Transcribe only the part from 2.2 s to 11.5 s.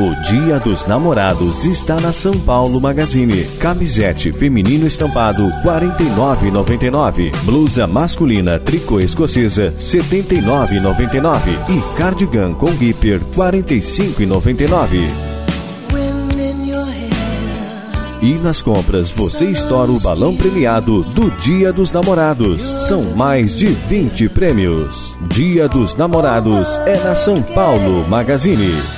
Paulo Magazine. Camisete feminino estampado 49,99. Blusa masculina tricô escocesa 79,99